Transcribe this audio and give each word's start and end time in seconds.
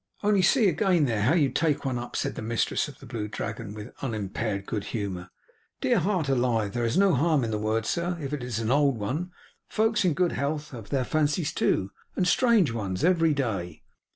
'Only 0.23 0.41
see 0.41 0.67
again 0.67 1.05
there, 1.05 1.21
how 1.21 1.35
you 1.35 1.51
take 1.51 1.85
one 1.85 1.99
up!' 1.99 2.15
said 2.15 2.33
the 2.33 2.41
mistress 2.41 2.87
of 2.87 2.97
the 2.97 3.05
Blue 3.05 3.27
Dragon, 3.27 3.71
with 3.75 3.93
unimpaired 4.01 4.65
good 4.65 4.85
humour. 4.85 5.29
'Dear 5.79 5.99
heart 5.99 6.27
alive, 6.27 6.73
there 6.73 6.83
is 6.85 6.97
no 6.97 7.13
harm 7.13 7.43
in 7.43 7.51
the 7.51 7.59
word, 7.59 7.85
sir, 7.85 8.17
if 8.19 8.33
it 8.33 8.41
is 8.43 8.57
an 8.57 8.71
old 8.71 8.97
one. 8.97 9.29
Folks 9.69 10.03
in 10.03 10.15
good 10.15 10.31
health 10.31 10.71
have 10.71 10.89
their 10.89 11.05
fancies, 11.05 11.53
too, 11.53 11.91
and 12.15 12.27
strange 12.27 12.71
ones, 12.71 13.03
every 13.03 13.35
day. 13.35 13.83